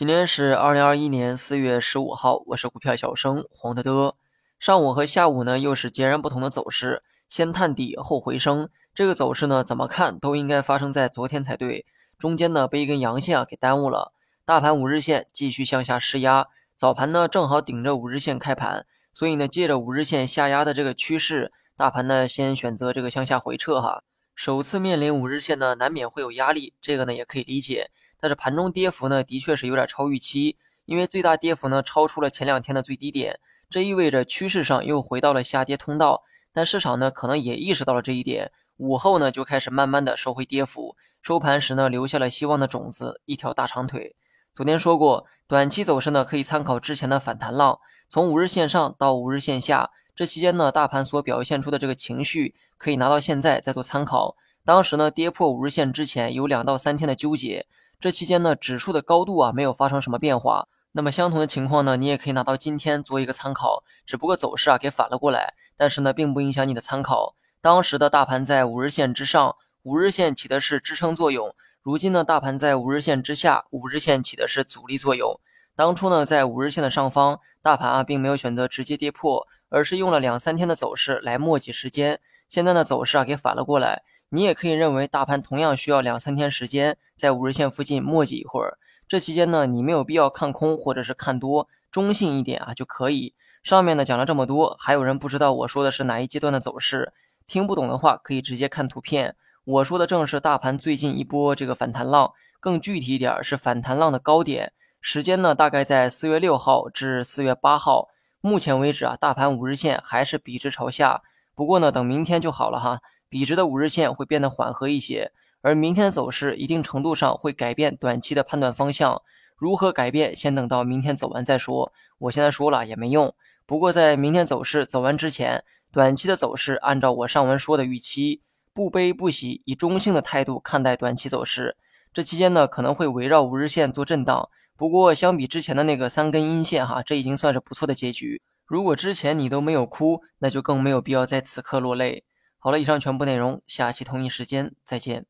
[0.00, 4.16] 今天是二零二一年四月十五号，我是股票小生黄德德。
[4.58, 8.70] 上午和下午呢，又是截然不同的走势，先探底后回升。
[8.94, 11.84] 这个走势呢，怎么看都应该发生在昨天才对。
[12.18, 14.14] 中间呢，被一根阳线啊给耽误了。
[14.46, 24.02] 大盘五日线继续向下施压，早盘呢正好顶着五日线开盘，所以呢，借着五日线下压的这个趋势，大盘呢先选择这个向下回撤哈。
[24.34, 27.90] 首次面临五日线呢，难免会有压力，这个呢也可以理解。
[28.20, 36.22] 但是盘中跌幅呢，的确是有点超预期，因为最大跌幅呢超出了前两天的最低点，这意味着趋势上又回到了下跌通道。
[36.52, 44.16] 但市场呢可能也意识到了这一点，午后呢就开始慢慢的收回跌幅，收盘时呢留下了希望的种子，一条大长腿。
[44.52, 54.36] 昨天说过，短期走势呢可以参考之前的反弹浪，从五日线上到五日线下，这期间呢大盘所表现出的这个情绪，可以拿到现在再做参考。
[54.64, 57.66] 当时呢跌破五日线之前有两到三天的纠结。
[58.00, 60.68] 这期间呢，指数的高度啊没有发生什么变化。
[60.92, 67.34] 那么相同的情况呢，你也可以拿到今天做一个参考，只不过走势啊给反了过来，但是呢并不影响你的参考。
[67.60, 71.50] 当时的大盘在五日线之上，五日线起的是支撑作用；
[71.82, 75.38] 如今呢，大盘在五日线之下，五日线起的是阻力作用。
[75.76, 82.18] 当初呢，在五日线的上方，大盘啊并没有选择直接跌破，而是用了两三天的走势来磨挤时间。
[82.48, 84.02] 现在呢，走势啊给反了过来。
[84.32, 88.78] 你也可以认为，大盘同样需要两三天时间在五日线附近磨叽一会儿。
[89.08, 93.34] 这期间呢，你没有必要看空或者是看多，中性一点啊就可以。
[93.64, 97.12] 上面呢讲了这么多，还有人不知道我说的是哪一阶段的走势？
[97.48, 99.34] 听不懂的话，可以直接看图片。
[99.64, 104.72] 我说的正是大盘最近一波这个反弹浪，更具体一点是反弹浪的高点。
[105.00, 108.08] 时间呢，大概在四月六号至四月八号。
[108.40, 111.22] 目前为止啊，大盘五日线还是笔直朝下。
[111.56, 113.00] 不过呢，等明天就好了哈。
[113.30, 115.30] 笔直的五日线会变得缓和一些，
[115.62, 119.22] 而明天的走势一定程度上会改变短期的判断方向。
[119.56, 121.92] 如何改变，先等到明天走完再说。
[122.18, 123.32] 我现在说了也没用。
[123.64, 128.42] 不过在明天走势走完之前，短期的走势按照我上文说的预期，
[128.74, 131.76] 不悲不喜，以中性的态度看待短期走势。
[132.12, 134.48] 这期间呢，可能会围绕五日线做震荡。
[134.76, 138.42] 不过相比之前的那个三根阴线哈，这已经算是不错的结局。
[138.66, 142.24] 如果之前你都没有哭，那就更没有必要在此刻落泪。
[142.62, 145.24] 好了，以上全部内容，下期同一时间再见。